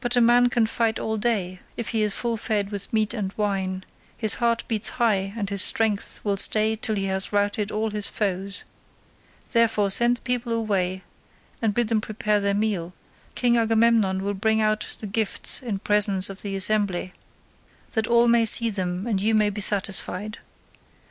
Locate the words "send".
9.90-10.18